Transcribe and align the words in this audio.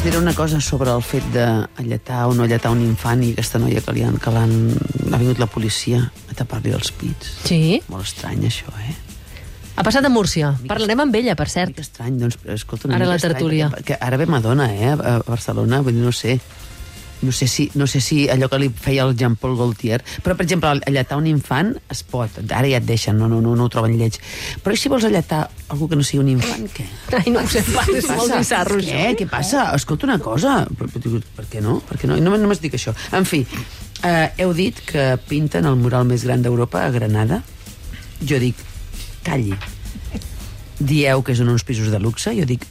us 0.00 0.04
diré 0.04 0.16
una 0.18 0.32
cosa 0.34 0.60
sobre 0.60 0.90
el 0.90 1.02
fet 1.02 1.24
de 1.32 1.44
alletar 1.76 2.26
o 2.26 2.32
no 2.34 2.44
alletar 2.44 2.70
un 2.72 2.80
infant 2.80 3.20
i 3.22 3.32
aquesta 3.34 3.58
noia 3.60 3.82
que 3.84 3.92
li 3.92 4.02
han, 4.06 4.16
que 4.16 4.32
l'han... 4.32 4.54
Ha 5.12 5.18
vingut 5.20 5.40
la 5.42 5.48
policia 5.50 6.00
a 6.30 6.36
tapar-li 6.38 6.72
els 6.72 6.88
pits. 6.96 7.34
Sí. 7.44 7.80
Molt 7.92 8.06
estrany, 8.08 8.46
això, 8.48 8.70
eh? 8.86 8.94
Ha 9.76 9.84
passat 9.84 10.04
a 10.06 10.10
Múrcia. 10.12 10.54
Parlarem 10.70 11.02
amb 11.04 11.14
ella, 11.20 11.34
per 11.36 11.48
cert. 11.52 11.72
mica 11.74 11.84
estrany, 11.84 12.16
doncs, 12.20 12.38
escolta, 12.54 12.88
una 12.88 12.96
Ara 12.96 13.04
mica 13.04 13.10
la 13.10 13.16
estrany, 13.20 13.34
tertúlia. 13.34 13.68
perquè- 13.74 13.84
Que 13.90 13.98
ara 14.00 14.16
ve 14.16 14.26
Madonna, 14.26 14.70
eh, 14.72 14.90
a 14.92 15.18
Barcelona, 15.26 15.80
vull 15.82 15.94
dir, 15.94 16.02
no 16.04 16.12
sé. 16.12 16.40
No 17.22 17.32
sé, 17.32 17.46
si, 17.52 17.70
no 17.74 17.86
sé 17.86 18.00
si 18.00 18.22
allò 18.32 18.48
que 18.48 18.58
li 18.62 18.70
feia 18.72 19.04
el 19.04 19.12
Jean-Paul 19.16 19.56
Gaultier... 19.58 19.98
Però, 20.24 20.32
per 20.38 20.46
exemple, 20.46 20.70
alletar 20.88 21.18
un 21.20 21.26
infant 21.28 21.74
es 21.92 22.00
pot. 22.08 22.38
Ara 22.48 22.70
ja 22.70 22.78
et 22.80 22.86
deixen, 22.88 23.18
no, 23.20 23.28
no, 23.28 23.42
no, 23.44 23.52
no 23.58 23.66
ho 23.66 23.72
troben 23.72 23.98
lleig. 24.00 24.16
Però 24.64 24.72
i 24.72 24.80
si 24.80 24.88
vols 24.88 25.04
alletar 25.04 25.42
algú 25.68 25.90
que 25.90 25.98
no 26.00 26.06
sigui 26.06 26.22
un 26.22 26.30
infant, 26.32 26.64
què? 26.72 26.86
Ai, 27.18 27.34
no 27.34 27.42
ho 27.44 27.50
sé, 27.50 27.60
pa, 27.68 27.84
és 27.92 28.08
molt 28.08 28.32
bizarro, 28.38 28.80
Què? 28.80 28.94
això. 28.96 29.18
Què 29.20 29.28
passa? 29.28 29.66
Escolta 29.76 30.08
una 30.08 30.16
cosa. 30.24 30.54
Per, 30.78 30.88
per, 30.88 31.20
per 31.36 31.46
què 31.52 31.60
no? 31.64 31.76
Per 31.90 32.00
què 32.00 32.08
no? 32.08 32.16
I 32.16 32.24
només, 32.24 32.62
dic 32.64 32.78
això. 32.80 32.96
En 33.16 33.28
fi, 33.28 33.42
eh, 34.00 34.30
heu 34.40 34.56
dit 34.56 34.80
que 34.88 35.10
pinten 35.28 35.68
el 35.68 35.76
mural 35.80 36.08
més 36.08 36.24
gran 36.24 36.40
d'Europa 36.46 36.86
a 36.86 36.94
Granada. 36.94 37.42
Jo 38.24 38.40
dic, 38.40 38.56
calli. 39.26 39.52
Dieu 40.80 41.20
que 41.20 41.36
són 41.36 41.52
uns 41.52 41.68
pisos 41.68 41.92
de 41.92 42.00
luxe. 42.00 42.32
Jo 42.36 42.48
dic, 42.48 42.64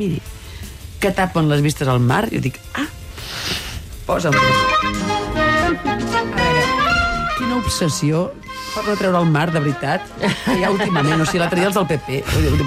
miri, 0.00 0.22
que 1.00 1.12
tapen 1.12 1.50
les 1.52 1.60
vistes 1.64 1.88
al 1.88 2.00
mar. 2.00 2.24
Jo 2.32 2.40
dic, 2.40 2.56
ah, 2.74 2.88
posa'm. 4.06 4.34
A 4.36 4.42
veure, 6.36 6.66
quina 7.38 7.56
obsessió 7.58 8.28
per 8.74 8.84
no 8.86 8.94
treure 9.00 9.18
el 9.24 9.32
mar, 9.32 9.48
de 9.54 9.62
veritat, 9.64 10.04
que 10.20 10.58
hi 10.60 10.66
ha 10.66 10.70
últimament. 10.74 11.22
O 11.22 11.26
sigui, 11.26 11.40
l'altre 11.42 11.60
dia 11.62 11.70
els 11.72 11.76
del 11.78 11.88
PP, 11.90 12.22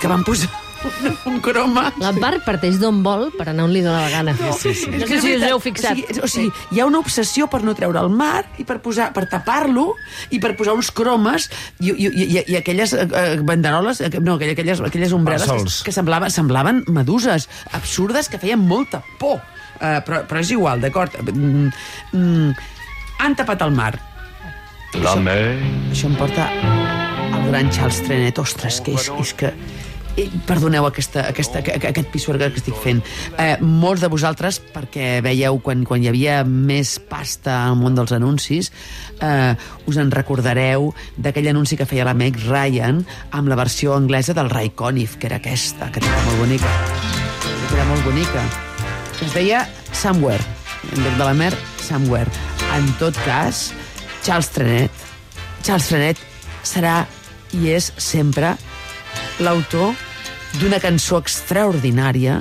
que 0.00 0.10
van 0.10 0.24
posar 0.26 0.48
un, 0.80 1.16
un 1.28 1.40
croma. 1.44 1.90
L'Empar 2.00 2.38
parteix 2.46 2.78
d'on 2.80 3.02
vol 3.04 3.26
per 3.36 3.50
anar 3.50 3.66
on 3.68 3.74
li 3.74 3.82
dóna 3.84 4.06
la 4.06 4.10
gana. 4.12 4.34
Sí, 4.56 4.72
sí. 4.74 4.88
No 4.94 5.06
sé 5.08 5.20
si 5.20 5.34
us 5.36 5.44
heu 5.44 5.60
fixat. 5.62 5.92
O 5.92 6.00
sigui, 6.00 6.24
o 6.24 6.30
sigui, 6.32 6.52
hi 6.72 6.80
ha 6.80 6.88
una 6.88 7.02
obsessió 7.04 7.50
per 7.52 7.60
no 7.66 7.74
treure 7.76 8.00
el 8.00 8.10
mar 8.14 8.46
i 8.58 8.66
per 8.68 8.80
posar 8.84 9.10
per 9.16 9.26
tapar-lo 9.30 9.90
i 10.32 10.40
per 10.42 10.54
posar 10.58 10.74
uns 10.78 10.90
cromes 10.96 11.50
i, 11.80 11.92
i, 11.92 12.08
i, 12.08 12.26
i 12.40 12.58
aquelles 12.58 12.96
eh, 12.96 13.06
eh, 13.06 13.38
banderoles, 13.44 14.00
eh, 14.00 14.12
no, 14.24 14.38
aquelles, 14.40 14.80
aquelles 14.80 15.12
ombreles 15.16 15.44
que, 15.44 15.52
Parasols. 15.52 15.80
que 15.84 15.94
semblava, 15.94 16.32
semblaven 16.32 16.84
meduses 16.88 17.48
absurdes 17.76 18.32
que 18.32 18.40
feien 18.40 18.60
molta 18.60 19.04
por. 19.20 19.40
Uh, 19.80 19.98
però, 20.04 20.22
però 20.28 20.40
és 20.44 20.50
igual, 20.52 20.80
d'acord? 20.82 21.14
Mm, 21.32 21.70
mm, 22.12 22.50
han 23.24 23.34
tapat 23.38 23.62
el 23.64 23.72
mar. 23.72 23.94
La 25.00 25.14
mer. 25.16 25.56
Això 25.92 26.08
em 26.10 26.16
porta 26.18 26.48
al 26.50 27.46
gran 27.48 27.70
Charles 27.72 28.02
Trenet. 28.04 28.38
Ostres, 28.42 28.80
que 28.84 28.92
és, 28.98 29.08
és 29.22 29.32
que... 29.38 29.52
Eh, 30.18 30.24
Perdoneu 30.44 30.84
aquesta, 30.88 31.22
aquesta, 31.30 31.60
aqu- 31.62 31.76
aquest 31.86 32.08
pisuerga 32.10 32.48
que 32.50 32.58
estic 32.58 32.74
fent. 32.82 32.98
Eh, 33.38 33.54
molts 33.62 34.02
de 34.02 34.08
vosaltres, 34.10 34.58
perquè 34.74 35.20
veieu 35.22 35.60
quan, 35.62 35.84
quan 35.86 36.02
hi 36.02 36.08
havia 36.10 36.40
més 36.44 36.96
pasta 37.08 37.60
al 37.68 37.76
món 37.78 37.94
dels 37.94 38.10
anuncis, 38.12 38.72
eh, 39.22 39.54
us 39.86 39.96
en 40.02 40.10
recordareu 40.10 40.90
d'aquell 41.16 41.52
anunci 41.54 41.78
que 41.78 41.86
feia 41.86 42.04
la 42.04 42.12
Meg 42.18 42.36
Ryan 42.42 43.04
amb 43.30 43.48
la 43.48 43.56
versió 43.62 43.94
anglesa 43.94 44.34
del 44.34 44.50
Ray 44.50 44.74
Conniff, 44.74 45.14
que 45.16 45.30
era 45.30 45.38
aquesta, 45.38 45.88
que 45.94 46.02
era 46.02 46.18
molt 46.26 46.42
bonica. 46.42 46.74
Que 47.68 47.78
era 47.78 47.86
molt 47.94 48.04
bonica. 48.10 48.44
Es 49.20 49.34
deia 49.34 49.68
Somewhere. 49.92 50.42
En 50.92 51.04
lloc 51.04 51.16
de 51.18 51.24
la 51.24 51.34
mer, 51.34 51.52
Somewhere. 51.82 52.30
En 52.76 52.86
tot 52.98 53.16
cas, 53.24 53.70
Charles 54.24 54.48
Trenet, 54.54 54.90
Charles 55.62 55.88
Trenet 55.90 56.20
serà 56.64 57.02
i 57.56 57.72
és 57.74 57.90
sempre 58.00 58.54
l'autor 59.42 59.92
d'una 60.60 60.80
cançó 60.82 61.18
extraordinària 61.20 62.40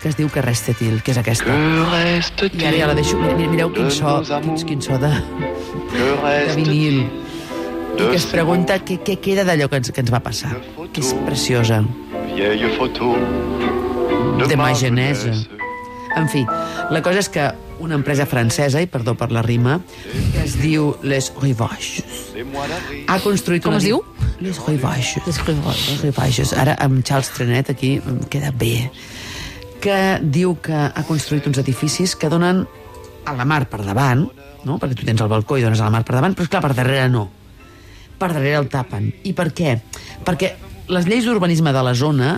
que 0.00 0.08
es 0.08 0.16
diu 0.16 0.30
Que 0.32 0.40
reste 0.40 0.72
til, 0.78 1.02
que 1.04 1.12
és 1.12 1.18
aquesta. 1.20 1.44
Que 1.44 2.48
I 2.56 2.66
ara 2.66 2.76
ja 2.78 2.86
la 2.88 2.94
deixo. 2.96 3.18
Mireu, 3.20 3.50
mireu 3.52 3.72
quin 3.74 3.90
so, 3.92 4.16
quin, 4.24 4.56
quin 4.56 4.80
so 4.80 4.96
de, 5.00 5.12
de 5.92 6.54
vinil. 6.56 7.02
I 8.00 8.06
que 8.06 8.16
es 8.16 8.24
pregunta 8.30 8.78
què, 8.80 8.96
què 9.04 9.18
queda 9.20 9.44
d'allò 9.44 9.68
que 9.68 9.82
ens, 9.82 9.92
que 9.92 10.00
ens 10.00 10.12
va 10.12 10.22
passar. 10.24 10.54
Que 10.94 11.04
és 11.04 11.12
preciosa. 11.26 11.82
Vieille 12.32 12.72
photo 12.78 13.12
De 14.48 14.56
ma 14.56 14.72
genesa. 14.72 15.59
En 16.16 16.28
fi, 16.28 16.44
la 16.90 17.02
cosa 17.06 17.20
és 17.22 17.28
que 17.30 17.44
una 17.80 17.96
empresa 17.96 18.26
francesa, 18.28 18.80
i 18.82 18.88
perdó 18.90 19.14
per 19.16 19.30
la 19.32 19.42
rima, 19.42 19.78
que 20.34 20.42
es 20.42 20.56
diu 20.60 20.92
Les 21.02 21.30
Rivages, 21.40 22.32
ha 23.08 23.18
construït 23.24 23.64
Com 23.64 23.76
una... 23.76 23.80
es 23.80 23.86
diu? 23.88 24.02
Les 24.40 24.58
Rivages. 24.66 25.24
Les 25.26 26.02
Rivages. 26.04 26.52
Ara, 26.56 26.76
amb 26.80 27.04
Charles 27.06 27.32
Trenet, 27.36 27.72
aquí, 27.72 27.96
em 28.00 28.20
queda 28.32 28.52
bé. 28.52 28.90
Que 29.80 30.18
diu 30.20 30.56
que 30.60 30.76
ha 30.76 31.04
construït 31.08 31.48
uns 31.48 31.60
edificis 31.62 32.16
que 32.16 32.28
donen 32.32 32.66
a 33.24 33.36
la 33.36 33.46
mar 33.48 33.64
per 33.70 33.82
davant, 33.84 34.26
no? 34.64 34.78
perquè 34.80 34.98
tu 34.98 35.08
tens 35.08 35.20
el 35.20 35.30
balcó 35.32 35.56
i 35.56 35.64
dones 35.64 35.80
a 35.80 35.88
la 35.88 35.94
mar 35.94 36.04
per 36.08 36.18
davant, 36.18 36.36
però, 36.36 36.48
esclar, 36.48 36.64
per 36.64 36.74
darrere 36.76 37.08
no. 37.12 37.26
Per 38.20 38.28
darrere 38.34 38.60
el 38.60 38.68
tapen. 38.72 39.08
I 39.24 39.32
per 39.36 39.50
què? 39.56 39.78
Perquè 40.26 40.54
les 40.92 41.08
lleis 41.08 41.24
d'urbanisme 41.24 41.72
de 41.72 41.84
la 41.86 41.94
zona 41.96 42.34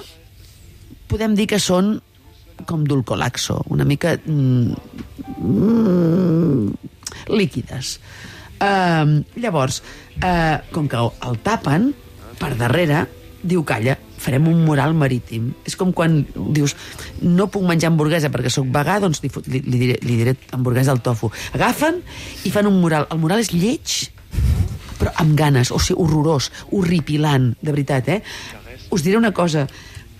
podem 1.10 1.34
dir 1.36 1.48
que 1.50 1.58
són 1.62 1.96
com 2.68 2.84
dulcolaxo, 2.88 3.60
una 3.72 3.86
mica 3.88 4.16
mm, 4.18 4.74
mm, 5.38 6.68
líquides. 7.32 7.96
Uh, 8.62 9.22
llavors, 9.42 9.82
uh, 10.22 10.62
com 10.74 10.86
que 10.88 11.00
el 11.00 11.42
tapen, 11.42 11.90
per 12.38 12.54
darrere, 12.58 13.06
diu, 13.42 13.64
calla, 13.66 13.96
farem 14.22 14.46
un 14.48 14.62
mural 14.66 14.94
marítim. 14.94 15.50
És 15.66 15.74
com 15.78 15.90
quan 15.94 16.20
dius, 16.54 16.76
no 17.22 17.48
puc 17.50 17.66
menjar 17.66 17.90
hamburguesa 17.90 18.30
perquè 18.32 18.52
sóc 18.52 18.68
vegà, 18.72 19.00
doncs 19.02 19.22
li, 19.24 19.30
li, 19.48 19.62
li, 19.66 19.80
diré, 19.82 19.98
li 20.06 20.18
diré 20.20 20.36
hamburguesa 20.54 20.94
al 20.94 21.02
tofu. 21.04 21.32
Agafen 21.56 22.00
i 22.46 22.54
fan 22.54 22.70
un 22.70 22.78
mural. 22.82 23.08
El 23.10 23.22
mural 23.22 23.42
és 23.42 23.52
lleig, 23.54 23.96
però 25.00 25.14
amb 25.22 25.34
ganes, 25.38 25.72
o 25.74 25.80
sigui, 25.82 25.98
horrorós, 26.02 26.52
horripilant, 26.70 27.52
de 27.60 27.74
veritat, 27.74 28.12
eh? 28.14 28.20
Us 28.92 29.02
diré 29.02 29.18
una 29.18 29.32
cosa. 29.34 29.66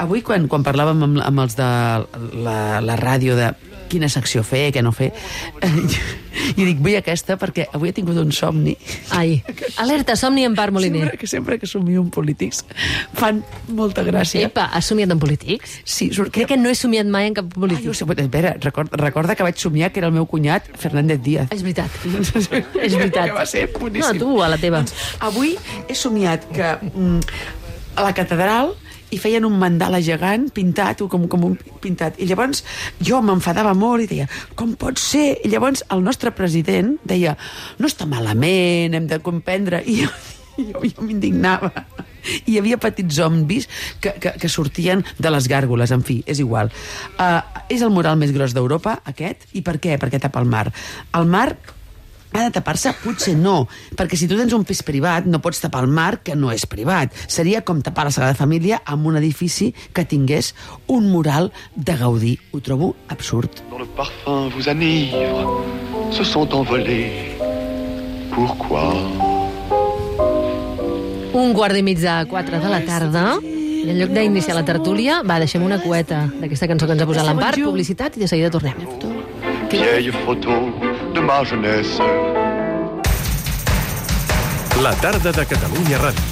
Avui, 0.02 0.22
quan, 0.26 0.48
quan 0.50 0.64
parlàvem 0.66 1.04
amb, 1.06 1.20
amb 1.22 1.44
els 1.44 1.54
de 1.58 1.68
la, 2.42 2.56
la 2.82 2.96
ràdio 2.98 3.36
de 3.38 3.52
quina 3.92 4.08
secció 4.08 4.40
fer, 4.46 4.70
què 4.72 4.80
no 4.80 4.90
fer, 4.96 5.10
jo 6.56 6.64
dic, 6.64 6.78
vull 6.80 6.96
aquesta 6.96 7.36
perquè 7.40 7.66
avui 7.76 7.90
he 7.90 7.94
tingut 7.96 8.16
un 8.16 8.30
somni 8.32 8.72
Ai, 9.12 9.36
alerta, 9.82 10.16
somni 10.16 10.46
en 10.48 10.56
part, 10.56 10.72
Moliner. 10.72 11.02
sempre 11.04 11.20
que, 11.20 11.28
sempre 11.28 11.58
que 11.60 11.68
somio 11.68 12.00
amb 12.00 12.12
polítics 12.14 12.62
fan 13.18 13.42
molta 13.68 14.04
gràcia. 14.06 14.46
Epa, 14.48 14.70
has 14.72 14.88
somiat 14.88 15.12
en 15.12 15.20
polítics? 15.22 15.78
Sí, 15.84 16.08
surt 16.14 16.32
Crec 16.32 16.54
que 16.54 16.58
no 16.60 16.72
he 16.72 16.78
somiat 16.78 17.10
mai 17.12 17.28
en 17.28 17.36
cap 17.36 17.50
Ai, 17.52 17.58
polític. 17.58 17.84
jo 17.90 17.96
sé, 17.96 18.08
espera, 18.24 18.54
recorda, 18.64 18.96
recorda 18.96 19.36
que 19.36 19.44
vaig 19.44 19.60
somiar 19.60 19.92
que 19.92 20.00
era 20.00 20.08
el 20.08 20.16
meu 20.16 20.24
cunyat, 20.26 20.70
Fernández 20.80 21.20
Díaz. 21.22 21.52
És 21.52 21.60
veritat. 21.62 21.92
És 22.86 22.96
veritat. 22.96 23.28
Que 23.28 23.36
va 23.36 23.44
ser 23.46 23.66
boníssim. 23.76 24.16
No, 24.16 24.24
tu, 24.24 24.40
a 24.42 24.48
la 24.48 24.58
teva. 24.62 24.80
Avui 25.20 25.52
he 25.84 25.94
somiat 25.98 26.48
que 26.54 26.72
mm, 26.80 27.20
a 28.00 28.08
la 28.08 28.14
catedral 28.16 28.72
i 29.12 29.21
feien 29.21 29.45
un 29.45 29.59
mandala 29.61 30.00
gegant 30.05 30.49
pintat, 30.55 31.05
o 31.05 31.09
com, 31.12 31.27
com 31.31 31.45
un 31.50 31.56
pintat. 31.83 32.19
I 32.23 32.28
llavors 32.31 32.65
jo 33.05 33.21
m'enfadava 33.25 33.75
molt 33.78 34.06
i 34.06 34.11
deia, 34.15 34.28
com 34.59 34.75
pot 34.81 35.00
ser? 35.00 35.37
I 35.45 35.53
llavors 35.53 35.84
el 35.93 36.05
nostre 36.05 36.33
president 36.37 36.97
deia, 37.09 37.37
no 37.78 37.91
està 37.91 38.09
malament, 38.09 38.97
hem 38.97 39.11
de 39.11 39.21
comprendre. 39.25 39.83
I 39.84 40.03
jo, 40.03 40.12
jo, 40.56 40.87
jo 40.89 41.05
m'indignava. 41.05 41.73
Hi 42.47 42.56
havia 42.61 42.78
petits 42.78 43.19
zombis 43.19 43.69
que, 44.00 44.15
que, 44.23 44.37
que 44.39 44.50
sortien 44.53 45.03
de 45.19 45.33
les 45.34 45.49
gàrgoles, 45.50 45.93
en 45.93 46.05
fi, 46.06 46.21
és 46.27 46.41
igual. 46.43 46.71
Uh, 47.19 47.41
és 47.73 47.83
el 47.83 47.93
mural 47.93 48.19
més 48.21 48.33
gros 48.34 48.55
d'Europa, 48.55 49.00
aquest, 49.12 49.49
i 49.59 49.65
per 49.67 49.77
què? 49.83 49.99
Perquè 50.00 50.23
tapa 50.23 50.41
el 50.41 50.50
mar. 50.50 50.69
El 51.19 51.29
mar 51.31 51.50
ha 52.32 52.44
de 52.44 52.50
tapar-se? 52.54 52.93
Potser 53.03 53.34
no, 53.37 53.66
perquè 53.97 54.16
si 54.19 54.28
tu 54.28 54.38
tens 54.38 54.53
un 54.56 54.65
pis 54.69 54.82
privat 54.87 55.26
no 55.28 55.43
pots 55.44 55.62
tapar 55.62 55.82
el 55.84 55.91
mar 55.93 56.22
que 56.25 56.37
no 56.38 56.53
és 56.53 56.66
privat. 56.66 57.15
Seria 57.28 57.62
com 57.66 57.82
tapar 57.84 58.06
la 58.09 58.15
Sagrada 58.15 58.38
Família 58.38 58.81
amb 58.84 59.06
un 59.06 59.19
edifici 59.20 59.72
que 59.93 60.06
tingués 60.08 60.55
un 60.87 61.11
mural 61.12 61.52
de 61.76 61.96
Gaudí. 61.96 62.38
Ho 62.52 62.61
trobo 62.61 62.94
absurd. 63.08 63.62
Dont 63.70 63.82
le 63.82 63.88
parfum 63.96 64.50
vous 64.55 64.69
enivre, 64.69 65.46
se 66.12 66.25
sont 66.25 66.49
envolés. 66.52 67.37
Pourquoi 68.32 69.43
Un 71.32 71.55
quart 71.56 71.76
i 71.76 71.82
mig 71.82 71.99
de 72.00 72.12
quatre 72.29 72.61
de 72.61 72.69
la 72.69 72.82
tarda. 72.84 73.38
I 73.43 73.90
en 73.90 73.96
lloc 73.99 74.12
d'iniciar 74.14 74.55
la 74.55 74.62
tertúlia, 74.62 75.23
va, 75.26 75.40
deixem 75.43 75.64
una 75.64 75.81
cueta 75.82 76.26
d'aquesta 76.38 76.69
cançó 76.70 76.87
que 76.87 76.94
ens 76.94 77.02
ha 77.02 77.08
posat 77.08 77.26
l'Empar, 77.26 77.55
publicitat, 77.56 78.17
i 78.17 78.23
de 78.23 78.29
seguida 78.31 78.50
tornem. 78.52 78.76
Vieille 79.73 80.12
photo 80.23 80.61
de 81.12 81.20
ma 81.20 81.44
jeunesse. 81.44 82.03
La 84.82 84.94
tarda 85.00 85.31
de 85.32 85.44
Catalunya 85.47 85.99
Ràdio. 85.99 86.31